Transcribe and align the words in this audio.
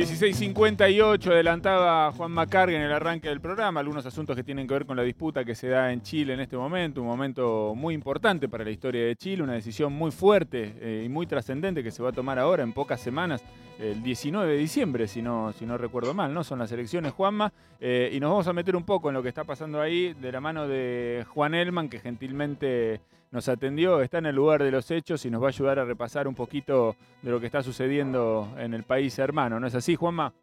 16.58 0.00 1.30
adelantaba 1.30 2.10
Juan 2.12 2.32
Macarga 2.32 2.74
en 2.74 2.80
el 2.80 2.90
arranque 2.90 3.28
del 3.28 3.42
programa, 3.42 3.80
algunos 3.80 4.06
asuntos 4.06 4.34
que 4.34 4.42
tienen 4.42 4.66
que 4.66 4.72
ver 4.72 4.86
con 4.86 4.96
la 4.96 5.02
disputa 5.02 5.44
que 5.44 5.54
se 5.54 5.68
da 5.68 5.92
en 5.92 6.00
Chile 6.00 6.32
en 6.32 6.40
este 6.40 6.56
momento, 6.56 7.02
un 7.02 7.06
momento 7.06 7.74
muy 7.76 7.92
importante 7.92 8.48
para 8.48 8.64
la 8.64 8.70
historia 8.70 9.04
de 9.04 9.14
Chile, 9.14 9.42
una 9.42 9.52
decisión 9.52 9.92
muy 9.92 10.10
fuerte 10.10 10.74
eh, 10.80 11.02
y 11.04 11.08
muy 11.10 11.26
trascendente 11.26 11.82
que 11.82 11.90
se 11.90 12.02
va 12.02 12.08
a 12.08 12.12
tomar 12.12 12.38
ahora 12.38 12.62
en 12.62 12.72
pocas 12.72 12.98
semanas, 12.98 13.44
el 13.80 14.02
19 14.02 14.52
de 14.52 14.58
diciembre, 14.58 15.08
si 15.08 15.22
no, 15.22 15.52
si 15.52 15.64
no 15.64 15.78
recuerdo 15.78 16.12
mal, 16.12 16.34
¿no? 16.34 16.44
Son 16.44 16.58
las 16.58 16.70
elecciones, 16.70 17.12
Juanma, 17.12 17.52
eh, 17.80 18.10
y 18.12 18.20
nos 18.20 18.30
vamos 18.30 18.46
a 18.46 18.52
meter 18.52 18.76
un 18.76 18.84
poco 18.84 19.08
en 19.08 19.14
lo 19.14 19.22
que 19.22 19.30
está 19.30 19.44
pasando 19.44 19.80
ahí 19.80 20.12
de 20.14 20.30
la 20.30 20.40
mano 20.40 20.68
de 20.68 21.24
Juan 21.30 21.54
Elman, 21.54 21.88
que 21.88 21.98
gentilmente 21.98 23.00
nos 23.30 23.48
atendió, 23.48 24.02
está 24.02 24.18
en 24.18 24.26
el 24.26 24.36
lugar 24.36 24.62
de 24.62 24.70
los 24.70 24.90
hechos 24.90 25.24
y 25.24 25.30
nos 25.30 25.42
va 25.42 25.46
a 25.46 25.48
ayudar 25.48 25.78
a 25.78 25.84
repasar 25.84 26.28
un 26.28 26.34
poquito 26.34 26.96
de 27.22 27.30
lo 27.30 27.40
que 27.40 27.46
está 27.46 27.62
sucediendo 27.62 28.52
en 28.58 28.74
el 28.74 28.82
país 28.82 29.18
hermano. 29.18 29.58
¿No 29.58 29.66
es 29.66 29.74
así, 29.74 29.96
Juanma? 29.96 30.34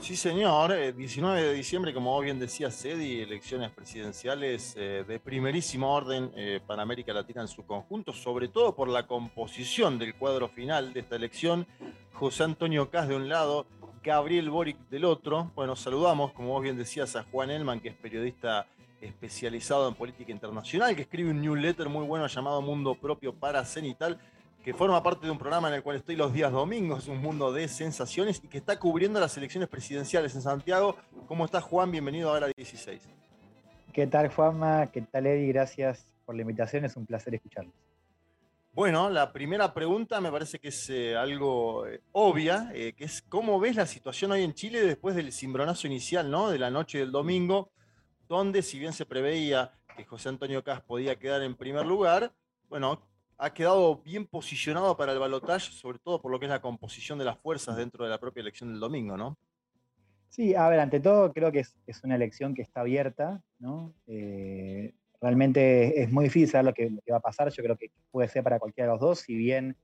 Sí, 0.00 0.16
señor. 0.16 0.94
19 0.94 1.40
eh, 1.40 1.44
de 1.44 1.52
diciembre, 1.54 1.92
como 1.92 2.12
vos 2.12 2.24
bien 2.24 2.38
decías, 2.38 2.80
Cedi, 2.80 3.20
elecciones 3.20 3.70
presidenciales 3.70 4.74
eh, 4.76 5.04
de 5.06 5.18
primerísimo 5.18 5.92
orden 5.92 6.30
eh, 6.36 6.60
para 6.64 6.82
América 6.82 7.12
Latina 7.12 7.42
en 7.42 7.48
su 7.48 7.66
conjunto, 7.66 8.12
sobre 8.12 8.48
todo 8.48 8.74
por 8.74 8.88
la 8.88 9.06
composición 9.06 9.98
del 9.98 10.14
cuadro 10.14 10.48
final 10.48 10.92
de 10.92 11.00
esta 11.00 11.16
elección. 11.16 11.66
José 12.12 12.44
Antonio 12.44 12.88
Cas 12.90 13.08
de 13.08 13.16
un 13.16 13.28
lado, 13.28 13.66
Gabriel 14.02 14.50
Boric 14.50 14.78
del 14.88 15.04
otro. 15.04 15.50
Bueno, 15.56 15.74
saludamos, 15.74 16.32
como 16.32 16.50
vos 16.50 16.62
bien 16.62 16.78
decías, 16.78 17.16
a 17.16 17.24
Juan 17.24 17.50
Elman, 17.50 17.80
que 17.80 17.88
es 17.88 17.96
periodista 17.96 18.66
especializado 19.00 19.88
en 19.88 19.94
política 19.94 20.32
internacional, 20.32 20.94
que 20.94 21.02
escribe 21.02 21.30
un 21.30 21.42
newsletter 21.42 21.88
muy 21.88 22.06
bueno 22.06 22.26
llamado 22.28 22.62
Mundo 22.62 22.94
Propio 22.94 23.34
para 23.34 23.64
Cenital, 23.64 24.18
que 24.62 24.74
forma 24.74 25.02
parte 25.02 25.26
de 25.26 25.32
un 25.32 25.38
programa 25.38 25.68
en 25.68 25.74
el 25.74 25.82
cual 25.82 25.96
estoy 25.96 26.16
los 26.16 26.32
días 26.32 26.52
domingos, 26.52 27.08
un 27.08 27.18
mundo 27.18 27.52
de 27.52 27.68
sensaciones, 27.68 28.40
y 28.42 28.48
que 28.48 28.58
está 28.58 28.78
cubriendo 28.78 29.20
las 29.20 29.36
elecciones 29.36 29.68
presidenciales 29.68 30.34
en 30.34 30.42
Santiago. 30.42 30.96
¿Cómo 31.26 31.44
estás, 31.44 31.64
Juan? 31.64 31.90
Bienvenido 31.90 32.32
a 32.32 32.40
la 32.40 32.48
16. 32.56 33.02
¿Qué 33.92 34.06
tal, 34.06 34.28
Juanma? 34.28 34.88
¿Qué 34.92 35.02
tal, 35.02 35.26
Eddie? 35.26 35.48
Gracias 35.48 36.04
por 36.24 36.34
la 36.34 36.42
invitación, 36.42 36.84
es 36.84 36.96
un 36.96 37.06
placer 37.06 37.34
escucharlos. 37.34 37.74
Bueno, 38.72 39.10
la 39.10 39.32
primera 39.32 39.74
pregunta 39.74 40.20
me 40.20 40.30
parece 40.30 40.60
que 40.60 40.68
es 40.68 40.88
eh, 40.90 41.16
algo 41.16 41.86
eh, 41.86 42.00
obvia, 42.12 42.70
eh, 42.74 42.92
que 42.92 43.06
es 43.06 43.22
cómo 43.22 43.58
ves 43.58 43.74
la 43.74 43.86
situación 43.86 44.30
hoy 44.30 44.44
en 44.44 44.54
Chile 44.54 44.82
después 44.82 45.16
del 45.16 45.32
cimbronazo 45.32 45.86
inicial, 45.88 46.30
¿no? 46.30 46.50
De 46.50 46.60
la 46.60 46.70
noche 46.70 46.98
del 46.98 47.10
domingo, 47.10 47.70
donde 48.28 48.62
si 48.62 48.78
bien 48.78 48.92
se 48.92 49.04
preveía 49.04 49.72
que 49.96 50.04
José 50.04 50.28
Antonio 50.28 50.62
Cas 50.62 50.80
podía 50.80 51.16
quedar 51.16 51.42
en 51.42 51.56
primer 51.56 51.86
lugar, 51.86 52.32
bueno, 52.68 53.02
ha 53.38 53.54
quedado 53.54 54.02
bien 54.02 54.26
posicionado 54.26 54.96
para 54.96 55.12
el 55.12 55.18
balotaje, 55.20 55.70
sobre 55.70 55.98
todo 56.00 56.20
por 56.20 56.32
lo 56.32 56.40
que 56.40 56.46
es 56.46 56.50
la 56.50 56.60
composición 56.60 57.18
de 57.18 57.24
las 57.24 57.38
fuerzas 57.38 57.76
dentro 57.76 58.04
de 58.04 58.10
la 58.10 58.18
propia 58.18 58.40
elección 58.40 58.70
del 58.70 58.80
domingo, 58.80 59.16
¿no? 59.16 59.38
Sí, 60.28 60.54
a 60.54 60.68
ver, 60.68 60.80
ante 60.80 61.00
todo 61.00 61.32
creo 61.32 61.50
que 61.52 61.60
es, 61.60 62.04
una 62.04 62.16
elección 62.16 62.54
que 62.54 62.62
está 62.62 62.80
abierta, 62.80 63.40
¿no? 63.60 63.94
Eh, 64.08 64.92
realmente 65.20 66.02
es 66.02 66.10
muy 66.10 66.24
difícil 66.24 66.48
saber 66.48 66.66
lo 66.66 66.74
que, 66.74 66.90
va 67.10 67.18
a 67.18 67.20
pasar, 67.20 67.50
yo 67.50 67.62
creo 67.62 67.76
que 67.76 67.90
puede 68.10 68.28
ser 68.28 68.42
para 68.42 68.58
cualquiera 68.58 68.88
de 68.88 68.94
los 68.94 69.00
dos, 69.00 69.20
si 69.20 69.36
bien 69.36 69.76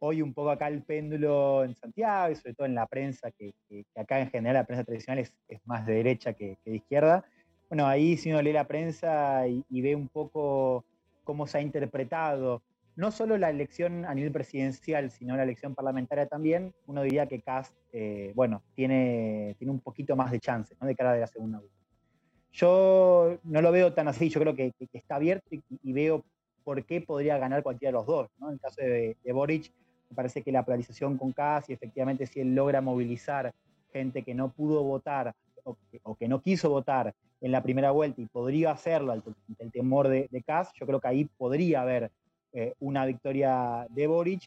hoy 0.00 0.22
un 0.22 0.32
poco 0.32 0.50
acá 0.50 0.68
el 0.68 0.82
péndulo 0.82 1.64
en 1.64 1.74
Santiago 1.74 2.32
y 2.32 2.36
sobre 2.36 2.54
todo 2.54 2.66
en 2.66 2.74
la 2.74 2.86
prensa, 2.86 3.30
que, 3.30 3.54
acá 3.96 4.20
en 4.20 4.30
general 4.30 4.54
la 4.54 4.64
prensa 4.64 4.84
tradicional 4.84 5.18
es, 5.18 5.32
más 5.66 5.84
de 5.84 5.94
derecha 5.94 6.32
que 6.32 6.56
de 6.64 6.76
izquierda, 6.76 7.24
bueno, 7.68 7.86
ahí 7.86 8.16
si 8.16 8.30
uno 8.30 8.40
lee 8.40 8.52
la 8.52 8.66
prensa 8.66 9.46
y, 9.46 9.82
ve 9.82 9.94
un 9.94 10.08
poco 10.08 10.84
cómo 11.24 11.46
se 11.46 11.58
ha 11.58 11.60
interpretado 11.60 12.62
no 12.98 13.12
solo 13.12 13.38
la 13.38 13.48
elección 13.48 14.04
a 14.04 14.12
nivel 14.12 14.32
presidencial, 14.32 15.12
sino 15.12 15.36
la 15.36 15.44
elección 15.44 15.76
parlamentaria 15.76 16.26
también, 16.26 16.74
uno 16.88 17.02
diría 17.02 17.28
que 17.28 17.40
Cast, 17.40 17.72
eh, 17.92 18.32
bueno, 18.34 18.60
tiene, 18.74 19.54
tiene 19.56 19.70
un 19.70 19.78
poquito 19.78 20.16
más 20.16 20.32
de 20.32 20.40
chance, 20.40 20.74
¿no? 20.80 20.86
De 20.88 20.96
cara 20.96 21.12
de 21.12 21.20
la 21.20 21.28
segunda 21.28 21.60
vuelta. 21.60 21.76
Yo 22.50 23.38
no 23.44 23.62
lo 23.62 23.70
veo 23.70 23.92
tan 23.94 24.08
así, 24.08 24.28
yo 24.28 24.40
creo 24.40 24.56
que, 24.56 24.72
está 24.92 25.14
abierto 25.14 25.46
y, 25.80 25.92
veo 25.92 26.24
por 26.64 26.84
qué 26.84 27.00
podría 27.00 27.38
ganar 27.38 27.62
cualquiera 27.62 27.90
de 27.90 27.98
los 27.98 28.06
dos, 28.06 28.30
¿no? 28.40 28.48
En 28.48 28.54
el 28.54 28.60
caso 28.60 28.80
de, 28.80 29.16
Boric, 29.32 29.72
me 30.10 30.16
parece 30.16 30.42
que 30.42 30.50
la 30.50 30.64
polarización 30.64 31.18
con 31.18 31.30
Cast 31.30 31.70
y 31.70 31.74
efectivamente 31.74 32.26
si 32.26 32.40
él 32.40 32.56
logra 32.56 32.80
movilizar 32.80 33.54
gente 33.92 34.24
que 34.24 34.34
no 34.34 34.50
pudo 34.50 34.82
votar 34.82 35.36
o 35.62 36.16
que 36.16 36.26
no 36.26 36.42
quiso 36.42 36.68
votar 36.68 37.14
en 37.40 37.52
la 37.52 37.62
primera 37.62 37.92
vuelta 37.92 38.20
y 38.20 38.26
podría 38.26 38.72
hacerlo 38.72 39.12
ante 39.12 39.62
el 39.62 39.70
temor 39.70 40.08
de, 40.08 40.26
de 40.32 40.42
Kass, 40.42 40.72
yo 40.74 40.84
creo 40.84 41.00
que 41.00 41.06
ahí 41.06 41.24
podría 41.36 41.82
haber 41.82 42.10
eh, 42.52 42.74
una 42.80 43.04
victoria 43.04 43.86
de 43.90 44.06
Boric, 44.06 44.42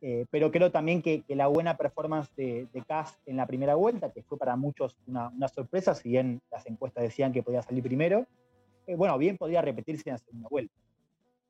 eh, 0.00 0.26
pero 0.30 0.50
creo 0.50 0.70
también 0.70 1.02
que, 1.02 1.24
la 1.28 1.46
buena 1.46 1.76
performance 1.76 2.30
de, 2.36 2.68
de 2.72 2.82
Kass 2.82 3.18
en 3.26 3.36
la 3.36 3.46
primera 3.46 3.74
vuelta, 3.74 4.12
que 4.12 4.22
fue 4.22 4.38
para 4.38 4.56
muchos 4.56 4.96
una, 5.06 5.30
sorpresa, 5.48 5.94
si 5.94 6.10
bien 6.10 6.40
las 6.50 6.66
encuestas 6.66 7.04
decían 7.04 7.32
que 7.32 7.42
podía 7.42 7.62
salir 7.62 7.82
primero, 7.82 8.26
eh, 8.86 8.94
bueno, 8.94 9.16
bien 9.18 9.36
podría 9.36 9.62
repetirse 9.62 10.08
en 10.10 10.14
la 10.14 10.18
segunda 10.18 10.48
vuelta. 10.48 10.74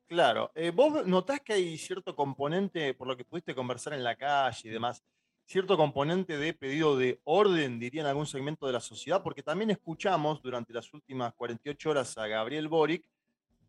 Claro, 0.07 0.51
vos 0.73 1.05
notás 1.05 1.41
que 1.41 1.51
hay 1.51 1.77
cierto 1.77 2.15
componente, 2.15 2.93
por 2.93 3.09
lo 3.09 3.17
que 3.17 3.25
pudiste 3.25 3.53
conversar 3.53 3.91
en 3.91 4.05
la 4.05 4.15
calle 4.15 4.69
y 4.69 4.71
demás, 4.71 5.03
cierto 5.47 5.77
componente 5.77 6.37
de 6.37 6.53
pedido 6.53 6.97
de 6.97 7.19
orden, 7.23 7.79
diría 7.79 8.01
en 8.01 8.07
algún 8.07 8.25
segmento 8.25 8.67
de 8.67 8.73
la 8.73 8.79
sociedad, 8.81 9.23
porque 9.23 9.43
también 9.43 9.69
escuchamos 9.69 10.41
durante 10.41 10.73
las 10.73 10.93
últimas 10.93 11.33
48 11.33 11.89
horas 11.89 12.17
a 12.17 12.27
Gabriel 12.27 12.67
Boric 12.67 13.05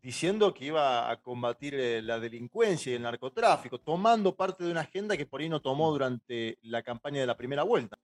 diciendo 0.01 0.53
que 0.53 0.65
iba 0.65 1.09
a 1.09 1.21
combatir 1.21 1.75
eh, 1.75 2.01
la 2.01 2.19
delincuencia 2.19 2.91
y 2.91 2.95
el 2.95 3.01
narcotráfico, 3.01 3.79
tomando 3.79 4.35
parte 4.35 4.63
de 4.63 4.71
una 4.71 4.81
agenda 4.81 5.17
que 5.17 5.25
por 5.25 5.41
ahí 5.41 5.49
no 5.49 5.61
tomó 5.61 5.91
durante 5.91 6.57
la 6.63 6.81
campaña 6.83 7.19
de 7.19 7.27
la 7.27 7.37
primera 7.37 7.63
vuelta. 7.63 7.97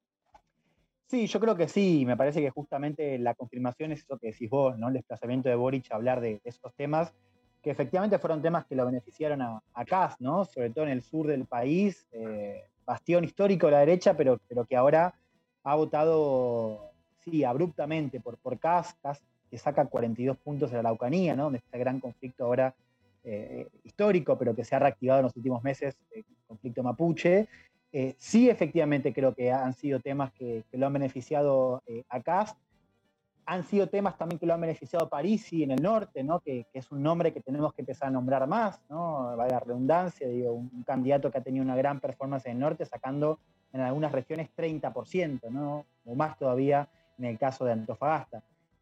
Sí, 1.08 1.28
yo 1.28 1.40
creo 1.40 1.56
que 1.56 1.68
sí, 1.68 2.04
me 2.06 2.18
parece 2.18 2.42
que 2.42 2.50
justamente 2.50 3.20
la 3.20 3.36
confirmación 3.36 3.92
es 3.92 4.00
eso 4.00 4.18
que 4.18 4.32
decís 4.32 4.50
vos, 4.50 4.78
¿no? 4.78 4.88
El 4.88 4.96
desplazamiento 4.96 5.50
de 5.50 5.56
Boric 5.56 5.92
a 5.92 5.96
hablar 5.96 6.20
de, 6.20 6.42
esos 6.44 6.74
temas, 6.74 7.14
que 7.62 7.70
efectivamente 7.70 8.18
fueron 8.18 8.42
temas 8.42 8.66
que 8.66 8.76
lo 8.76 8.86
beneficiaron 8.86 9.42
a, 9.42 9.62
a 9.74 10.16
¿no? 10.20 10.46
Sobre 10.46 10.72
todo 10.72 10.86
en 10.86 10.92
el 10.92 11.04
sur 11.04 11.28
del 11.28 11.46
país, 11.46 12.08
eh, 12.12 12.64
bastión 12.86 13.24
histórico 13.24 13.68
de 13.68 13.74
la 13.74 13.80
derecha, 13.80 14.18
pero, 14.18 14.40
pero 14.48 14.66
que 14.66 14.76
ahora 14.76 15.14
ha 15.64 15.76
votado, 15.76 16.92
sí, 17.20 17.44
abruptamente 17.44 18.20
por, 18.20 18.38
por 18.38 18.60
Kass, 18.60 18.96
que 19.50 19.58
saca 19.58 19.86
42 19.86 20.38
puntos 20.38 20.70
en 20.72 20.76
la 20.76 20.80
Araucanía, 20.80 21.36
¿no? 21.36 21.46
donde 21.46 21.60
está 21.60 21.78
el 21.78 21.80
gran 21.80 22.00
conflicto 22.00 22.46
ahora 22.46 22.76
eh, 23.24 23.68
histórico, 23.84 24.38
pero 24.38 24.56
que 24.56 24.64
se 24.64 24.76
ha 24.76 24.80
reactivado 24.80 25.20
en 25.20 25.26
los 25.26 25.36
últimos 25.36 25.64
meses, 25.64 25.98
el 26.12 26.26
conflicto 26.48 26.84
mapuche. 26.84 27.48
Eh, 27.92 28.16
sí, 28.18 28.50
efectivamente, 28.50 29.14
creo 29.14 29.34
que 29.34 29.52
han 29.52 29.74
sido 29.74 30.00
temas 30.00 30.32
que, 30.34 30.64
lo 30.74 30.88
han 30.88 30.94
beneficiado 30.94 31.82
eh, 31.88 32.04
a 32.10 32.22
Kass 32.22 32.56
han 33.46 33.64
sido 33.64 33.88
temas 33.88 34.18
también 34.18 34.40
que 34.40 34.46
lo 34.46 34.54
han 34.54 34.62
beneficiado 34.62 35.08
Parisi 35.08 35.64
en 35.64 35.72
el 35.72 35.82
norte, 35.82 36.24
¿no? 36.24 36.40
que, 36.40 36.66
es 36.74 36.92
un 36.92 37.04
nombre 37.04 37.32
que 37.32 37.42
tenemos 37.42 37.74
que 37.74 37.84
empezar 37.84 38.08
a 38.08 38.12
nombrar 38.12 38.48
más, 38.48 38.82
¿no? 38.90 39.36
la 39.36 39.60
redundancia, 39.60 40.28
digo, 40.28 40.54
un, 40.54 40.84
candidato 40.84 41.32
que 41.32 41.38
ha 41.38 41.44
tenido 41.44 41.64
una 41.64 41.76
gran 41.76 42.00
performance 42.00 42.48
en 42.48 42.54
el 42.54 42.60
norte, 42.60 42.86
sacando 42.86 43.40
en 43.72 43.82
algunas 43.82 44.12
regiones 44.12 44.50
30%, 44.58 45.50
¿no? 45.52 45.86
o 46.06 46.16
más 46.16 46.38
todavía 46.38 46.90
en 47.18 47.26
el 47.26 47.38
caso 47.38 47.66
de 47.66 47.74
Antofagasta. 47.74 48.42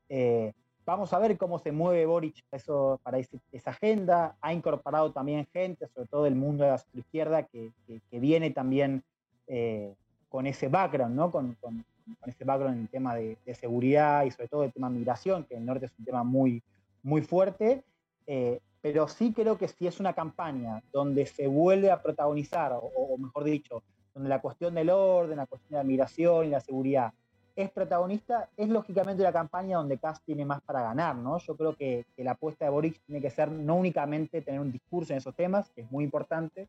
Eh, 0.10 0.54
vamos 0.86 1.14
a 1.14 1.20
ver 1.20 1.38
cómo 1.38 1.60
se 1.60 1.72
mueve 1.72 2.06
Boric 2.06 2.44
eso, 2.52 3.00
para 3.04 3.20
esa 3.20 3.70
agenda. 3.72 4.36
Ha 4.42 4.54
incorporado 4.54 5.12
también 5.12 5.48
gente, 5.54 5.88
sobre 5.88 6.08
todo 6.08 6.24
del 6.24 6.36
mundo 6.36 6.64
de 6.64 6.72
la 6.72 6.82
izquierda, 6.94 7.44
que, 7.44 7.72
que, 7.88 8.20
viene 8.20 8.52
también 8.52 9.04
eh, 9.48 9.94
con 10.30 10.48
ese 10.48 10.68
background, 10.68 11.16
¿no? 11.16 11.32
con, 11.32 11.56
con 11.56 12.30
ese 12.30 12.44
background 12.44 12.78
en 12.78 12.82
el 12.84 12.90
tema 12.90 13.16
de, 13.16 13.38
seguridad 13.54 14.26
y 14.26 14.32
sobre 14.32 14.48
todo 14.48 14.64
el 14.64 14.74
tema 14.74 14.90
de 14.90 14.98
migración, 14.98 15.46
que 15.46 15.56
en 15.56 15.62
el 15.62 15.66
norte 15.66 15.86
es 15.86 15.94
un 15.98 16.06
tema 16.06 16.24
muy, 16.24 16.62
muy 17.02 17.22
fuerte. 17.22 17.84
Eh, 18.28 18.60
pero 18.82 19.08
sí 19.08 19.32
creo 19.34 19.58
que 19.58 19.68
si 19.68 19.88
es 19.88 20.00
una 20.00 20.14
campaña 20.14 20.84
donde 20.92 21.26
se 21.26 21.48
vuelve 21.48 21.90
a 21.90 22.02
protagonizar, 22.02 22.74
o, 22.74 23.18
mejor 23.18 23.46
dicho, 23.46 23.84
donde 24.14 24.30
la 24.30 24.42
cuestión 24.42 24.76
del 24.76 24.90
orden, 24.90 25.38
la 25.38 25.48
cuestión 25.48 25.72
de 25.72 25.78
la 25.78 25.84
migración 25.84 26.46
y 26.46 26.50
la 26.50 26.60
seguridad 26.60 27.14
es 27.56 27.70
protagonista, 27.70 28.50
es 28.58 28.68
lógicamente 28.68 29.22
la 29.22 29.32
campaña 29.32 29.78
donde 29.78 30.00
Kass 30.00 30.22
tiene 30.22 30.44
más 30.44 30.62
para 30.62 30.82
ganar, 30.82 31.16
¿no? 31.16 31.38
Yo 31.38 31.56
creo 31.56 31.76
que, 31.76 32.06
la 32.18 32.32
apuesta 32.32 32.66
de 32.66 32.72
Boric 32.72 33.00
tiene 33.06 33.22
que 33.22 33.30
ser 33.30 33.52
no 33.52 33.76
únicamente 33.76 34.42
tener 34.42 34.60
un 34.60 34.72
discurso 34.72 35.14
en 35.14 35.18
esos 35.18 35.36
temas, 35.36 35.70
que 35.72 35.82
es 35.82 35.92
muy 35.92 36.04
importante, 36.04 36.68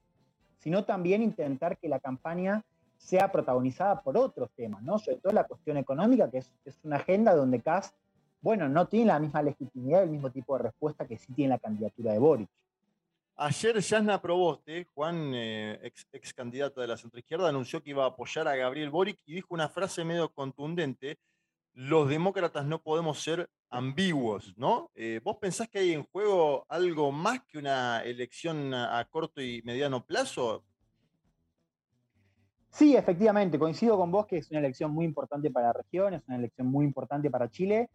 sino 0.59 0.85
también 0.85 1.23
intentar 1.23 1.79
que 1.79 1.89
la 1.89 2.01
campaña 2.01 2.65
sea 2.99 3.33
protagonizada 3.33 4.03
por 4.03 4.17
otros 4.17 4.51
temas, 4.57 4.83
¿no? 4.83 4.99
Sobre 4.99 5.19
todo 5.19 5.33
la 5.33 5.45
cuestión 5.45 5.77
económica, 5.79 6.31
que 6.31 6.39
es, 6.39 6.51
una 6.83 6.97
agenda 6.97 7.35
donde 7.35 7.61
Kass, 7.61 7.95
bueno, 8.43 8.69
no 8.69 8.87
tiene 8.87 9.07
la 9.07 9.19
misma 9.19 9.43
legitimidad, 9.43 10.03
el 10.03 10.11
mismo 10.11 10.31
tipo 10.31 10.57
de 10.57 10.65
respuesta 10.65 11.07
que 11.07 11.17
sí 11.17 11.33
tiene 11.33 11.51
la 11.51 11.59
candidatura 11.59 12.13
de 12.13 12.19
Boric. 12.19 12.49
Ayer 13.37 13.83
Jasna 13.83 14.21
Proboste, 14.23 14.87
Juan, 14.95 15.33
eh, 15.35 15.81
ex, 15.83 16.07
ex, 16.13 16.33
candidato 16.33 16.81
de 16.81 16.87
la 16.87 16.97
centroizquierda, 16.97 17.49
anunció 17.49 17.83
que 17.83 17.91
iba 17.91 18.05
a 18.05 18.09
apoyar 18.09 18.47
a 18.47 18.55
Gabriel 18.55 18.91
Boric 18.91 19.19
y 19.27 19.35
dijo 19.35 19.49
una 19.51 19.69
frase 19.69 20.05
medio 20.05 20.33
contundente, 20.33 21.19
los 21.73 22.09
demócratas 22.09 22.65
no 22.65 22.81
podemos 22.81 23.21
ser 23.21 23.51
ambiguos, 23.71 24.57
¿no? 24.57 24.93
Eh, 24.95 25.21
¿Vos 25.25 25.39
pensás 25.41 25.69
que 25.69 25.81
hay 25.81 25.93
en 25.93 26.05
juego 26.05 26.65
algo 26.69 27.11
más 27.11 27.43
que 27.43 27.59
una 27.59 28.05
elección 28.05 28.73
a 28.73 29.05
corto 29.11 29.43
y 29.43 29.63
mediano 29.63 30.07
plazo? 30.07 30.63
Sí, 32.71 32.95
efectivamente, 32.97 33.59
coincido 33.59 33.97
con 33.97 34.13
vos 34.13 34.27
que 34.27 34.39
es 34.39 34.51
una 34.53 34.61
elección 34.61 34.93
muy 34.93 35.05
importante 35.05 35.51
para 35.51 35.69
la 35.69 35.73
región, 35.73 36.15
es 36.15 36.23
una 36.29 36.37
elección 36.37 36.69
muy 36.69 36.85
importante 36.85 37.29
para 37.31 37.51
Chile, 37.51 37.91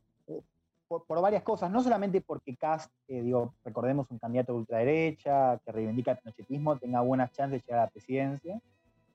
eh, 0.90 0.96
por, 1.08 1.22
varias 1.22 1.44
cosas, 1.44 1.72
no 1.72 1.82
solamente 1.82 2.22
porque 2.22 2.56
Cast, 2.56 2.92
eh, 3.08 3.22
digo, 3.22 3.54
recordemos 3.64 4.10
un 4.10 4.20
candidato 4.20 4.54
de 4.54 4.60
ultraderecha 4.60 5.60
que 5.64 5.72
reivindica 5.72 6.12
el 6.12 6.18
pinochetismo, 6.18 6.78
tenga 6.78 7.02
buenas 7.02 7.32
chances 7.32 7.62
de 7.62 7.66
llegar 7.66 7.82
a 7.82 7.86
la 7.86 7.92
presidencia, 7.92 8.60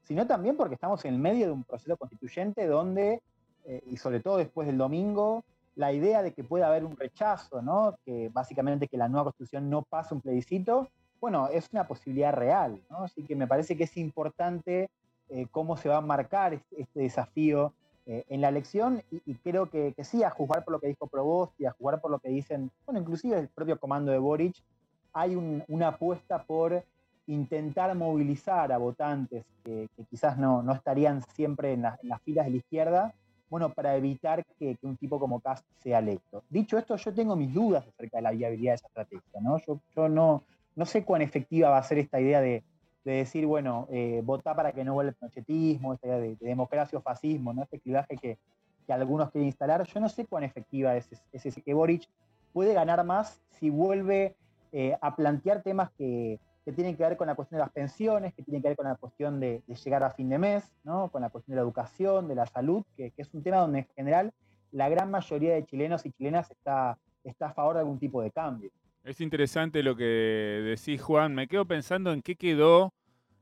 sino 0.02 0.26
también 0.26 0.56
porque 0.56 0.74
estamos 0.74 1.04
en 1.04 1.14
el 1.14 1.20
medio 1.20 1.46
de 1.46 1.52
un 1.52 1.64
proceso 1.64 1.96
constituyente 1.96 2.66
donde, 2.66 3.22
eh, 3.64 3.82
y 3.86 3.96
sobre 3.96 4.20
todo 4.20 4.36
después 4.36 4.66
del 4.66 4.78
domingo, 4.78 5.44
la 5.76 5.92
idea 5.92 6.22
de 6.22 6.32
que 6.32 6.44
pueda 6.44 6.68
haber 6.68 6.84
un 6.84 6.96
rechazo, 6.96 7.60
¿no? 7.62 7.96
que 8.04 8.28
básicamente 8.28 8.86
que 8.86 8.96
la 8.96 9.08
nueva 9.08 9.24
constitución 9.24 9.68
no 9.70 9.82
pase 9.82 10.14
un 10.14 10.20
plebiscito, 10.20 10.88
bueno, 11.20 11.48
es 11.48 11.68
una 11.72 11.88
posibilidad 11.88 12.32
real, 12.32 12.80
¿no? 12.90 12.98
así 13.04 13.24
que 13.24 13.34
me 13.34 13.46
parece 13.46 13.76
que 13.76 13.84
es 13.84 13.96
importante 13.96 14.90
eh, 15.30 15.46
cómo 15.50 15.76
se 15.76 15.88
va 15.88 15.96
a 15.96 16.02
marcar 16.02 16.54
este, 16.54 16.82
este 16.82 17.00
desafío 17.00 17.72
eh, 18.06 18.24
en 18.28 18.42
la 18.42 18.50
elección 18.50 19.02
y, 19.10 19.34
creo 19.36 19.70
que, 19.70 19.94
sí, 20.02 20.22
a 20.22 20.30
juzgar 20.30 20.62
por 20.62 20.72
lo 20.72 20.80
que 20.80 20.88
dijo 20.88 21.06
Provost 21.06 21.58
y 21.58 21.64
a 21.64 21.72
jugar 21.72 22.02
por 22.02 22.10
lo 22.10 22.18
que 22.18 22.28
dicen, 22.28 22.70
bueno, 22.84 23.00
inclusive 23.00 23.38
el 23.38 23.48
propio 23.48 23.78
comando 23.78 24.12
de 24.12 24.18
Boric, 24.18 24.56
hay 25.14 25.36
una 25.68 25.88
apuesta 25.88 26.42
por 26.42 26.84
intentar 27.26 27.94
movilizar 27.94 28.72
a 28.72 28.78
votantes 28.78 29.46
que, 29.64 29.88
quizás 30.10 30.36
no, 30.36 30.62
no, 30.62 30.72
estarían 30.74 31.22
siempre 31.34 31.72
en, 31.72 31.82
las 31.82 32.22
filas 32.24 32.44
de 32.44 32.50
la 32.50 32.56
izquierda, 32.58 33.14
bueno, 33.48 33.70
para 33.72 33.96
evitar 33.96 34.44
que, 34.58 34.76
un 34.82 34.96
tipo 34.96 35.18
como 35.18 35.40
Cast 35.40 35.64
sea 35.78 36.00
electo. 36.00 36.42
Dicho 36.50 36.76
esto, 36.76 36.96
yo 36.96 37.14
tengo 37.14 37.36
mis 37.36 37.54
dudas 37.54 37.86
acerca 37.86 38.18
de 38.18 38.22
la 38.22 38.32
viabilidad 38.32 38.72
de 38.72 38.76
esa 38.76 38.88
estrategia, 38.88 39.40
¿no? 39.40 39.58
Yo, 39.66 39.80
yo 39.96 40.08
no, 40.08 40.42
no 40.76 40.84
sé 40.84 41.04
cuán 41.04 41.22
efectiva 41.22 41.70
va 41.70 41.78
a 41.78 41.82
ser 41.82 41.98
esta 41.98 42.20
idea 42.20 42.40
de 42.40 42.64
de 43.04 43.12
decir, 43.12 43.46
bueno, 43.46 43.86
eh, 43.90 44.22
para 44.42 44.72
que 44.72 44.82
no 44.82 44.94
vuelva 44.94 45.10
el 45.10 45.16
pinochetismo, 45.16 45.94
esta 45.94 46.06
idea 46.06 46.18
de, 46.18 46.36
democracia 46.40 46.98
o 46.98 47.02
fascismo, 47.02 47.52
¿no? 47.52 47.62
este 47.62 47.78
clivaje 47.78 48.16
que, 48.16 48.38
algunos 48.88 49.30
quieren 49.30 49.46
instalar. 49.46 49.82
Yo 49.86 49.98
no 49.98 50.10
sé 50.10 50.26
cuán 50.26 50.44
efectiva 50.44 50.94
es, 50.94 51.08
ese 51.32 51.62
que 51.62 51.72
Boric 51.72 52.06
puede 52.52 52.74
ganar 52.74 53.02
más 53.04 53.40
si 53.52 53.70
vuelve 53.70 54.36
eh, 54.72 54.94
a 55.00 55.16
plantear 55.16 55.62
temas 55.62 55.90
que, 55.96 56.38
tienen 56.76 56.96
que 56.96 57.02
ver 57.02 57.16
con 57.16 57.26
la 57.26 57.34
cuestión 57.34 57.58
de 57.58 57.64
las 57.64 57.72
pensiones, 57.72 58.34
que 58.34 58.42
tienen 58.42 58.62
que 58.62 58.68
ver 58.68 58.76
con 58.76 58.86
la 58.86 58.94
cuestión 58.94 59.40
de, 59.40 59.62
llegar 59.84 60.02
a 60.02 60.10
fin 60.10 60.28
de 60.28 60.38
mes, 60.38 60.70
¿no? 60.82 61.10
con 61.10 61.22
la 61.22 61.30
cuestión 61.30 61.54
de 61.54 61.56
la 61.56 61.62
educación, 61.62 62.28
de 62.28 62.34
la 62.34 62.46
salud, 62.46 62.84
que, 62.96 63.12
es 63.16 63.32
un 63.32 63.42
tema 63.42 63.58
donde 63.58 63.80
en 63.80 63.88
general 63.96 64.32
la 64.72 64.88
gran 64.88 65.10
mayoría 65.10 65.54
de 65.54 65.64
chilenos 65.64 66.04
y 66.04 66.12
chilenas 66.12 66.50
está, 66.50 66.98
está 67.22 67.46
a 67.46 67.52
favor 67.54 67.74
de 67.74 67.80
algún 67.80 67.98
tipo 67.98 68.20
de 68.22 68.30
cambio. 68.30 68.70
Es 69.04 69.20
interesante 69.20 69.82
lo 69.82 69.94
que 69.94 70.04
decís, 70.04 71.02
Juan. 71.02 71.34
Me 71.34 71.46
quedo 71.46 71.66
pensando 71.66 72.10
en 72.14 72.22
qué 72.22 72.36
quedó 72.36 72.94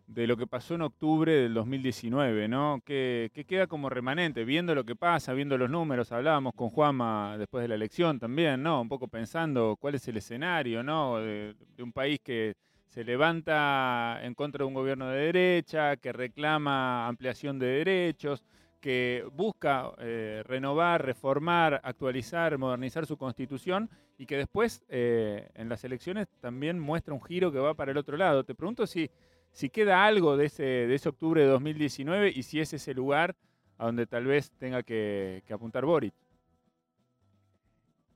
de 0.09 0.27
lo 0.27 0.37
que 0.37 0.49
pasó 0.49 0.75
en 0.75 0.83
octubre 0.83 1.33
del 1.33 1.55
2019, 1.55 2.49
¿no? 2.49 2.81
¿Qué, 2.85 3.31
queda 3.47 3.69
como 3.69 3.89
remanente? 3.89 4.45
Viendo 4.45 4.75
lo 4.75 4.83
que 4.85 4.97
pasa, 4.97 5.33
viendo 5.35 5.57
los 5.57 5.71
números, 5.71 6.11
hablábamos 6.11 6.55
con 6.55 6.71
Juanma 6.71 7.39
después 7.39 7.63
de 7.63 7.69
la 7.69 7.77
elección 7.77 8.19
también, 8.19 8.61
¿no? 8.61 8.81
Un 8.81 8.89
poco 8.89 9.07
pensando 9.07 9.77
cuál 9.79 9.95
es 9.95 10.09
el 10.09 10.17
escenario, 10.17 10.83
¿no? 10.83 11.19
De, 11.19 11.55
de 11.77 11.83
un 11.85 11.93
país 11.93 12.19
que 12.19 12.55
se 12.89 13.05
levanta 13.05 14.19
en 14.25 14.35
contra 14.35 14.65
de 14.65 14.69
un 14.69 14.75
gobierno 14.75 15.09
de 15.11 15.27
derecha, 15.27 15.97
que 15.97 16.13
reclama 16.13 17.07
ampliación 17.07 17.61
de 17.61 17.67
derechos, 17.67 18.43
que 18.83 19.25
busca 19.33 19.93
eh, 19.99 20.43
renovar, 20.45 21.07
reformar, 21.07 21.81
actualizar, 21.85 22.59
modernizar 22.59 23.07
su 23.07 23.17
constitución 23.17 23.89
y 24.19 24.27
que 24.27 24.37
después 24.37 24.85
eh, 24.89 25.49
en 25.55 25.69
las 25.69 25.85
elecciones 25.85 26.27
también 26.41 26.81
muestra 26.81 27.15
un 27.15 27.23
giro 27.23 27.53
que 27.53 27.61
va 27.61 27.75
para 27.75 27.93
el 27.93 27.97
otro 27.97 28.17
lado. 28.17 28.45
Te 28.45 28.57
pregunto 28.57 28.89
si, 28.89 29.09
si 29.53 29.71
queda 29.71 30.05
algo 30.05 30.37
de 30.37 30.47
ese, 30.47 30.65
de 30.65 30.95
ese 30.95 31.09
octubre 31.09 31.41
de 31.41 31.47
2019 31.47 32.33
y 32.35 32.43
si 32.43 32.59
es 32.59 32.75
ese 32.75 32.93
lugar 32.93 33.37
a 33.79 33.87
donde 33.87 34.05
tal 34.05 34.27
vez 34.27 34.51
tenga 34.59 34.83
que, 34.83 35.45
apuntar 35.55 35.85
Boric. 35.85 36.13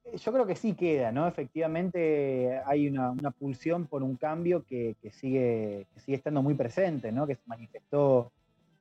Eh, 0.04 0.16
yo 0.18 0.32
creo 0.32 0.48
que 0.48 0.56
sí 0.56 0.74
queda, 0.74 1.12
¿no? 1.12 1.28
Efectivamente 1.28 2.60
hay 2.66 2.88
una, 2.88 3.14
pulsión 3.30 3.86
por 3.86 4.02
un 4.02 4.16
cambio 4.16 4.64
que, 4.64 4.96
sigue, 5.12 5.86
que 5.94 6.00
sigue 6.00 6.16
estando 6.16 6.42
muy 6.42 6.54
presente, 6.54 7.12
¿no? 7.12 7.24
Que 7.24 7.36
se 7.36 7.42
manifestó 7.46 8.32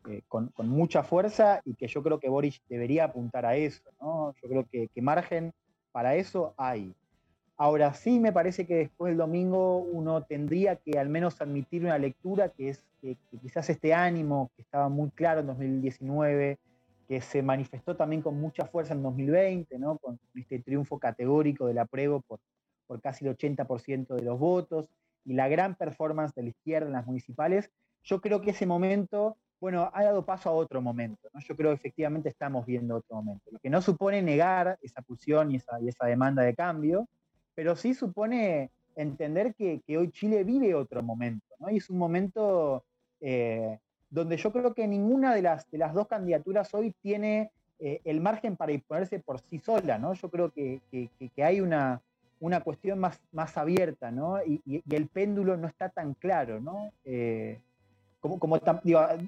eh, 0.08 0.22
con, 0.28 0.52
mucha 0.58 1.04
fuerza 1.04 1.62
y 1.66 1.76
que 1.76 1.88
yo 1.88 2.04
creo 2.04 2.20
que 2.20 2.30
Boris 2.30 2.62
debería 2.70 3.06
apuntar 3.06 3.46
a 3.46 3.56
eso. 3.56 3.84
Yo 4.00 4.50
creo 4.50 4.66
que, 4.70 5.02
margen 5.02 5.54
para 5.92 6.16
eso 6.16 6.54
hay. 6.58 6.94
Ahora 7.58 7.94
sí 7.94 8.20
me 8.20 8.34
parece 8.34 8.68
que 8.68 8.76
después 8.76 9.12
del 9.12 9.18
domingo 9.18 9.78
uno 9.78 10.24
tendría 10.24 10.76
que 10.76 11.00
al 11.00 11.10
menos 11.10 11.42
admitir 11.42 11.84
una 11.84 11.98
lectura 11.98 12.50
que 12.50 12.70
es 12.70 12.86
que, 13.02 13.18
quizás 13.42 13.70
este 13.70 13.94
ánimo 13.94 14.52
que 14.56 14.62
estaba 14.62 14.90
muy 14.90 15.10
claro 15.12 15.40
en 15.40 15.48
2019, 15.48 16.58
que 17.08 17.22
se 17.22 17.42
manifestó 17.42 17.96
también 17.96 18.22
con 18.22 18.40
mucha 18.40 18.66
fuerza 18.66 18.94
en 18.94 19.04
2020, 19.04 19.80
¿no? 19.80 19.98
con 19.98 20.20
este 20.36 20.60
triunfo 20.60 21.00
categórico 21.00 21.68
del 21.68 21.78
apruebo 21.78 22.22
por, 22.22 22.40
por 22.88 23.02
casi 23.02 23.26
el 23.26 23.38
80% 23.38 24.16
de 24.16 24.24
los 24.24 24.38
votos 24.40 24.90
y 25.24 25.34
la 25.34 25.48
gran 25.48 25.76
performance 25.76 26.36
de 26.36 26.44
la 26.44 26.50
izquierda 26.50 26.88
en 26.88 26.94
las 26.94 27.06
municipales, 27.06 27.72
yo 28.04 28.22
creo 28.22 28.42
que 28.42 28.52
ese 28.52 28.66
momento 28.66 29.38
bueno, 29.60 29.90
ha 29.94 30.04
dado 30.04 30.26
paso 30.26 30.50
a 30.50 30.54
otro 30.54 30.82
momento. 30.82 31.30
Yo 31.40 31.56
creo 31.56 31.72
que 31.72 31.76
efectivamente 31.76 32.30
estamos 32.30 32.66
viendo 32.66 32.98
otro 32.98 33.22
momento. 33.22 33.52
Lo 33.52 33.60
que 33.60 33.70
no 33.70 33.82
supone 33.82 34.22
negar 34.22 34.78
esa 34.82 35.02
pulsión 35.02 35.52
y 35.52 35.56
esa, 35.56 36.06
demanda 36.06 36.44
de 36.44 36.56
cambio, 36.56 37.08
pero 37.54 37.76
sí 37.76 37.94
supone 37.94 38.70
entender 38.96 39.56
que, 39.56 39.82
hoy 39.98 40.12
Chile 40.12 40.44
vive 40.44 40.76
otro 40.76 41.02
momento. 41.02 41.46
Y 41.72 41.78
es 41.78 41.90
un 41.90 41.98
momento 41.98 42.84
eh, 43.22 43.80
donde 44.10 44.38
yo 44.38 44.52
creo 44.52 44.74
que 44.74 44.88
ninguna 44.88 45.34
de 45.34 45.42
las, 45.42 45.66
dos 45.94 46.08
candidaturas 46.08 46.74
hoy 46.74 46.94
tiene 47.02 47.52
eh, 47.80 48.02
el 48.04 48.22
margen 48.22 48.56
para 48.56 48.72
imponerse 48.72 49.20
por 49.20 49.40
sí 49.40 49.60
sola. 49.60 49.98
¿no? 49.98 50.14
Yo 50.14 50.30
creo 50.30 50.52
que, 50.52 50.82
hay 51.38 51.62
una, 51.62 52.02
cuestión 52.64 53.00
más, 53.00 53.22
más 53.32 53.58
abierta 53.58 54.12
¿no? 54.12 54.38
y, 54.46 54.84
el 54.90 55.08
péndulo 55.08 55.56
no 55.58 55.68
está 55.68 55.90
tan 55.90 56.14
claro. 56.14 56.60
¿no? 56.60 56.92
Eh, 57.06 57.60
como, 58.40 58.58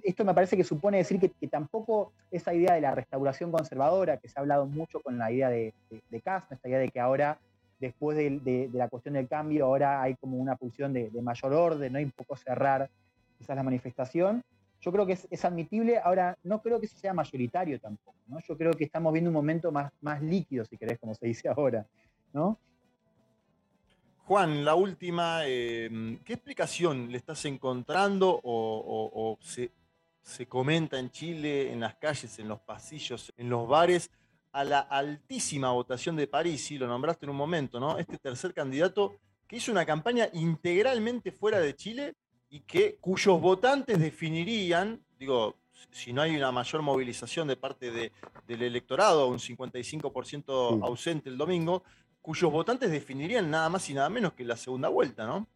esto 0.04 0.26
me 0.26 0.34
parece 0.34 0.58
que 0.58 0.64
supone 0.64 0.98
decir 0.98 1.20
que, 1.20 1.48
tampoco 1.48 2.12
esa 2.32 2.54
idea 2.54 2.76
de 2.76 2.82
la 2.82 2.96
restauración 2.96 3.52
conservadora, 3.52 4.18
que 4.18 4.28
se 4.28 4.40
ha 4.40 4.42
hablado 4.42 4.66
mucho 4.66 5.00
con 5.00 5.18
la 5.18 5.32
idea 5.32 5.50
de, 5.50 5.74
de, 5.90 6.02
esta 6.12 6.48
idea 6.66 6.80
de 6.80 6.90
que 6.90 7.00
ahora, 7.00 7.40
después 7.80 8.18
de, 8.18 8.70
la 8.74 8.88
cuestión 8.90 9.16
del 9.16 9.28
cambio, 9.28 9.66
ahora 9.66 10.02
hay 10.02 10.16
como 10.16 10.38
una 10.38 10.56
pulsión 10.56 10.94
de, 10.94 11.10
mayor 11.22 11.54
orden, 11.54 11.94
¿no? 11.94 12.00
y 12.00 12.04
un 12.04 12.12
poco 12.12 12.36
cerrar 12.36 12.90
quizás 13.38 13.56
la 13.56 13.64
manifestación. 13.64 14.44
Yo 14.80 14.92
creo 14.92 15.06
que 15.06 15.14
es, 15.14 15.46
admitible, 15.46 15.98
ahora 15.98 16.38
no 16.44 16.62
creo 16.62 16.80
que 16.80 16.86
eso 16.86 16.98
sea 16.98 17.14
mayoritario 17.14 17.80
tampoco, 17.80 18.18
¿no? 18.28 18.40
Yo 18.48 18.56
creo 18.56 18.74
que 18.74 18.84
estamos 18.84 19.12
viendo 19.12 19.32
un 19.32 19.34
momento 19.34 19.72
más, 19.72 19.92
más 20.02 20.22
líquido, 20.22 20.66
si 20.66 20.78
querés, 20.78 21.00
como 21.00 21.16
se 21.16 21.26
dice 21.26 21.50
ahora, 21.50 21.86
¿no? 22.32 22.60
Juan, 24.28 24.66
la 24.66 24.76
última, 24.76 25.46
em, 25.46 26.18
¿qué 26.26 26.34
explicación 26.34 27.10
le 27.10 27.18
estás 27.18 27.46
encontrando 27.46 28.42
o, 28.44 29.40
se, 29.42 29.72
comenta 30.50 31.00
en 31.00 31.10
Chile, 31.10 31.72
en 31.72 31.80
las 31.80 31.96
calles, 31.96 32.38
en 32.38 32.50
los 32.50 32.60
pasillos, 32.60 33.32
en 33.38 33.50
los 33.50 33.66
bares, 33.70 34.12
a 34.52 34.66
la 34.66 34.80
altísima 34.82 35.72
votación 35.72 36.18
de 36.18 36.28
París? 36.28 36.70
Y 36.72 36.78
lo 36.78 36.88
nombraste 36.88 37.26
en 37.26 37.30
un 37.30 37.38
momento, 37.38 37.80
¿no? 37.80 37.98
Este 37.98 38.18
tercer 38.18 38.54
candidato 38.54 39.16
que 39.48 39.56
hizo 39.56 39.72
una 39.72 39.86
campaña 39.86 40.28
integralmente 40.34 41.32
fuera 41.32 41.62
de 41.62 41.74
Chile 41.74 42.14
y 42.50 42.60
que 42.60 42.98
cuyos 43.00 43.40
votantes 43.40 43.98
definirían, 43.98 45.02
digo, 45.18 45.56
si 45.90 46.12
no 46.12 46.22
hay 46.22 46.36
una 46.36 46.52
mayor 46.52 46.82
movilización 46.82 47.48
de 47.48 47.56
parte 47.56 48.12
del 48.46 48.62
electorado, 48.62 49.30
un 49.30 49.40
55% 49.40 50.84
ausente 50.84 51.30
el 51.30 51.38
domingo, 51.38 51.84
cuyos 52.28 52.52
votantes 52.52 52.92
definirían 52.92 53.50
nada 53.50 53.70
más 53.70 53.90
y 53.90 53.94
nada 53.94 54.10
menos 54.10 54.34
que 54.34 54.44
la 54.44 54.58
segunda 54.58 54.90
vuelta, 54.90 55.26
¿no? 55.26 55.48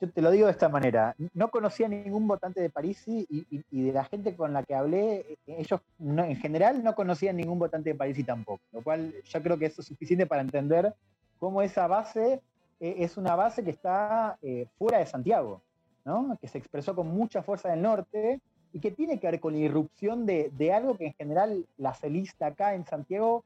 Yo 0.00 0.10
te 0.10 0.20
lo 0.20 0.32
digo 0.32 0.46
de 0.46 0.50
esta 0.50 0.68
manera, 0.68 1.14
no 1.34 1.52
conocía 1.52 1.86
ningún 1.86 2.26
votante 2.26 2.60
de 2.60 2.68
París 2.68 3.04
y, 3.06 3.62
de 3.70 3.92
la 3.92 4.02
gente 4.02 4.34
con 4.34 4.52
la 4.52 4.64
que 4.64 4.74
hablé, 4.74 5.38
ellos 5.46 5.80
en 6.00 6.34
general 6.34 6.82
no 6.82 6.96
conocían 6.96 7.36
ningún 7.36 7.60
votante 7.60 7.90
de 7.90 7.94
París 7.94 8.26
tampoco, 8.26 8.60
lo 8.72 8.82
cual 8.82 9.14
ya 9.22 9.40
creo 9.40 9.56
que 9.56 9.66
eso 9.66 9.82
es 9.82 9.86
suficiente 9.86 10.26
para 10.26 10.42
entender 10.42 10.92
cómo 11.38 11.62
esa 11.62 11.86
base 11.86 12.42
eh, 12.80 12.96
es 12.98 13.16
una 13.16 13.36
base 13.36 13.62
que 13.62 13.70
está 13.70 14.38
eh, 14.42 14.66
fuera 14.76 14.98
de 14.98 15.06
Santiago, 15.06 15.62
¿no? 16.04 16.36
que 16.40 16.48
se 16.48 16.58
expresó 16.58 16.96
con 16.96 17.06
mucha 17.06 17.44
fuerza 17.44 17.68
del 17.68 17.82
norte 17.82 18.40
y 18.72 18.80
que 18.80 18.90
tiene 18.90 19.20
que 19.20 19.28
ver 19.28 19.38
con 19.38 19.52
la 19.52 19.60
irrupción 19.60 20.26
de, 20.26 20.50
de 20.58 20.72
algo 20.72 20.96
que 20.96 21.06
en 21.06 21.14
general 21.14 21.66
la 21.76 21.94
celista 21.94 22.46
acá 22.46 22.74
en 22.74 22.84
Santiago 22.84 23.44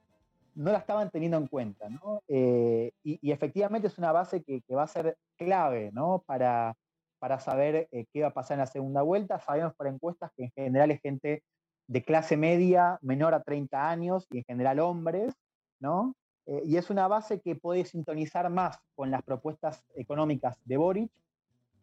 no 0.57 0.73
la 0.73 0.79
estaban 0.79 1.11
teniendo 1.11 1.37
en 1.37 1.47
cuenta. 1.47 1.89
¿no? 1.89 2.23
Eh, 2.29 2.91
y, 3.05 3.31
efectivamente 3.31 3.89
es 3.89 3.99
una 3.99 4.11
base 4.11 4.43
que, 4.43 4.63
va 4.75 4.85
a 4.85 4.89
ser 4.89 5.17
clave 5.37 5.91
¿no? 5.93 6.25
para, 6.27 6.75
para 7.19 7.39
saber 7.39 7.89
eh, 7.93 8.07
qué 8.13 8.23
va 8.23 8.29
a 8.29 8.35
pasar 8.35 8.57
en 8.57 8.61
la 8.61 8.67
segunda 8.67 9.03
vuelta. 9.03 9.39
Sabemos 9.39 9.75
por 9.75 9.87
encuestas 9.87 10.33
que 10.37 10.45
en 10.45 10.51
general 10.53 10.91
es 10.91 11.01
gente 11.01 11.43
de 11.87 12.03
clase 12.03 12.37
media, 12.37 12.99
menor 13.03 13.35
a 13.35 13.43
30 13.43 13.89
años 13.89 14.27
y 14.31 14.39
en 14.39 14.45
general 14.45 14.81
hombres, 14.81 15.35
¿no? 15.79 16.15
Eh, 16.47 16.63
y 16.65 16.77
es 16.79 16.91
una 16.91 17.07
base 17.07 17.41
que 17.41 17.55
puede 17.55 17.85
sintonizar 17.85 18.49
más 18.51 18.79
con 18.95 19.11
las 19.11 19.23
propuestas 19.23 19.85
económicas 19.95 20.59
de 20.65 20.77
Boric 20.79 21.13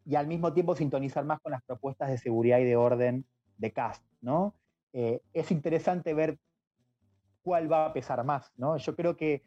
y 0.05 0.15
al 0.15 0.27
mismo 0.27 0.51
tiempo 0.51 0.75
sintonizar 0.75 1.23
más 1.25 1.39
con 1.41 1.51
las 1.51 1.63
propuestas 1.63 2.09
de 2.09 2.17
seguridad 2.17 2.59
y 2.59 2.65
de 2.65 2.75
orden 2.75 3.25
de 3.57 3.71
Cast, 3.71 4.03
¿no? 4.19 4.55
Es 4.91 5.49
interesante 5.49 6.13
ver 6.13 6.37
cuál 7.43 7.71
va 7.71 7.85
a 7.85 7.93
pesar 7.93 8.23
más, 8.23 8.51
¿no? 8.57 8.77
Yo 8.77 8.95
creo 8.95 9.15
que, 9.15 9.41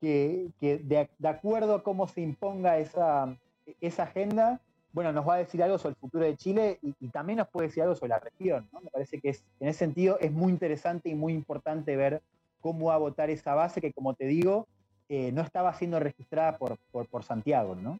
que, 0.00 0.50
de, 0.60 1.28
acuerdo 1.28 1.76
a 1.76 1.82
cómo 1.82 2.06
se 2.08 2.20
imponga 2.20 2.78
esa, 2.78 3.36
esa 3.80 4.02
agenda, 4.04 4.60
bueno, 4.92 5.12
nos 5.12 5.26
va 5.26 5.34
a 5.34 5.38
decir 5.38 5.62
algo 5.62 5.78
sobre 5.78 5.94
el 5.94 6.00
futuro 6.00 6.24
de 6.24 6.36
Chile 6.36 6.78
y, 6.82 7.08
también 7.08 7.38
nos 7.38 7.48
puede 7.48 7.68
decir 7.68 7.82
algo 7.82 7.94
sobre 7.94 8.10
la 8.10 8.18
región. 8.18 8.68
Me 8.82 8.90
parece 8.90 9.20
que 9.20 9.30
en 9.60 9.68
ese 9.68 9.78
sentido 9.78 10.18
es 10.20 10.32
muy 10.32 10.52
interesante 10.52 11.08
y 11.08 11.14
muy 11.14 11.32
importante 11.32 11.96
ver 11.96 12.22
cómo 12.60 12.86
va 12.86 12.94
a 12.94 12.98
votar 12.98 13.30
esa 13.30 13.54
base 13.54 13.80
que, 13.80 13.92
como 13.92 14.14
te 14.14 14.26
digo, 14.26 14.66
eh, 15.08 15.32
no 15.32 15.42
estaba 15.42 15.72
siendo 15.74 15.98
registrada 15.98 16.58
por, 16.58 16.78
por, 16.90 17.06
por 17.08 17.24
Santiago, 17.24 17.74
¿no? 17.74 17.98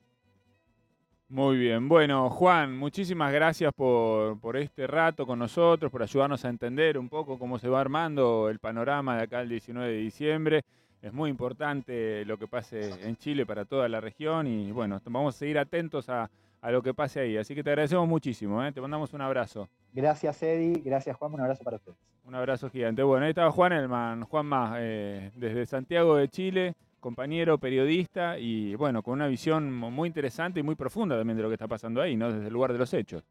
Muy 1.33 1.57
bien. 1.57 1.89
Bueno, 1.89 2.29
Juan, 2.29 2.77
muchísimas 2.77 3.33
gracias 3.33 3.73
por, 3.73 4.55
este 4.55 4.87
rato 4.87 5.27
con 5.27 5.39
nosotros, 5.39 5.91
por 5.91 6.03
ayudarnos 6.03 6.45
a 6.45 6.51
entender 6.51 6.99
un 6.99 7.09
poco 7.09 7.39
cómo 7.39 7.59
se 7.59 7.71
va 7.71 7.81
armando 7.81 8.51
el 8.51 8.59
panorama 8.59 9.17
de 9.17 9.23
acá 9.23 9.41
el 9.41 9.49
19 9.49 9.93
de 9.93 9.97
diciembre. 9.97 10.63
Es 11.01 11.11
muy 11.11 11.31
importante 11.31 12.27
lo 12.27 12.37
que 12.37 12.47
pase 12.47 13.09
en 13.09 13.17
Chile 13.17 13.47
para 13.47 13.65
toda 13.65 13.89
la 13.89 13.99
región 13.99 14.47
y 14.47 14.73
bueno, 14.73 15.01
vamos 15.07 15.35
a 15.35 15.39
seguir 15.39 15.59
atentos 15.59 16.11
a, 16.11 16.29
lo 16.65 16.83
que 16.83 16.93
pase 16.93 17.21
ahí. 17.21 17.39
Así 17.39 17.55
que 17.55 17.65
te 17.65 17.71
agradecemos 17.71 18.07
muchísimo, 18.07 18.63
¿eh? 18.63 18.71
te 18.71 18.83
mandamos 18.83 19.15
un 19.15 19.23
abrazo. 19.23 19.71
Gracias, 19.95 20.43
Eddie. 20.43 20.83
Gracias, 20.85 21.17
Juan. 21.17 21.33
Un 21.33 21.41
abrazo 21.41 21.65
para 21.65 21.79
ustedes. 21.79 21.97
Un 22.27 22.35
abrazo 22.35 22.69
gigante. 22.69 23.03
Bueno, 23.03 23.25
ahí 23.25 23.31
estaba 23.31 23.51
Juan 23.51 23.73
Elman, 23.73 24.25
Juan 24.25 24.45
Más, 24.45 24.77
eh, 24.81 25.31
desde 25.37 25.65
Santiago 25.65 26.17
de 26.17 26.29
Chile 26.29 26.75
compañero 27.03 27.59
periodista 27.59 28.39
y 28.39 28.75
bueno, 28.77 29.03
con 29.03 29.15
una 29.15 29.27
visión 29.27 29.71
muy 29.71 30.07
interesante 30.07 30.61
y 30.61 30.63
muy 30.63 30.77
profunda 30.77 31.19
también 31.19 31.37
de 31.37 31.43
lo 31.43 31.51
que 31.51 31.57
está 31.57 31.69
pasando 31.69 32.01
ahí, 32.01 32.17
¿no? 32.17 32.33
Desde 32.33 32.47
el 32.47 32.53
lugar 32.53 32.73
de 32.73 32.79
los 32.79 32.95
hechos. 32.95 33.23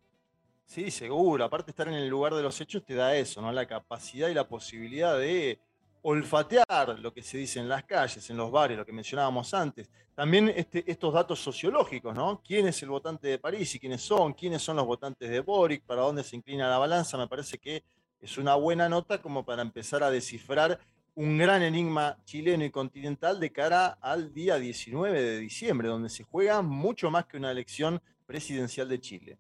Sí, 0.66 0.92
seguro. 0.92 1.44
Aparte 1.44 1.72
estar 1.72 1.88
en 1.88 1.96
el 1.96 2.08
lugar 2.08 2.36
de 2.36 2.44
los 2.44 2.60
hechos 2.62 2.86
te 2.86 2.94
da 2.94 3.16
eso, 3.16 3.42
¿no? 3.42 3.52
La 3.52 3.66
capacidad 3.66 4.30
y 4.30 4.34
la 4.34 4.48
posibilidad 4.48 5.18
de 5.18 5.60
olfatear 6.04 7.00
lo 7.00 7.14
que 7.14 7.22
se 7.24 7.38
dice 7.38 7.60
en 7.60 7.70
las 7.70 7.84
calles, 7.84 8.30
en 8.30 8.38
los 8.38 8.52
bares, 8.52 8.78
lo 8.78 8.86
que 8.86 8.92
mencionábamos 8.92 9.54
antes. 9.54 9.90
También 10.14 10.50
este, 10.50 10.84
estos 10.90 11.14
datos 11.14 11.40
sociológicos, 11.40 12.14
¿no? 12.14 12.42
¿Quién 12.46 12.68
es 12.68 12.84
el 12.84 12.90
votante 12.90 13.28
de 13.28 13.40
París 13.40 13.74
y 13.76 13.80
quiénes 13.80 14.02
son? 14.02 14.34
¿Quiénes 14.34 14.62
son 14.62 14.76
los 14.76 14.86
votantes 14.86 15.30
de 15.30 15.40
Boric? 15.40 15.84
¿Para 15.84 16.02
dónde 16.02 16.24
se 16.24 16.36
inclina 16.36 16.70
la 16.70 16.78
balanza? 16.78 17.18
Me 17.18 17.28
parece 17.28 17.58
que 17.58 17.84
es 18.20 18.38
una 18.38 18.56
buena 18.56 18.90
nota 18.90 19.22
como 19.22 19.46
para 19.46 19.62
empezar 19.62 20.04
a 20.04 20.12
descifrar 20.12 20.80
un 21.16 21.38
gran 21.38 21.62
enigma 21.62 22.18
chileno 22.24 22.64
y 22.64 22.72
continental 22.72 23.40
de 23.40 23.52
cara 23.52 23.98
al 24.02 24.34
día 24.34 24.58
19 24.58 25.22
de 25.22 25.38
diciembre, 25.40 25.90
donde 25.90 26.10
se 26.10 26.24
juega 26.24 26.62
mucho 26.62 27.12
más 27.12 27.26
que 27.26 27.38
una 27.38 27.52
elección 27.52 28.02
presidencial 28.26 28.88
de 28.88 29.02
Chile. 29.02 29.30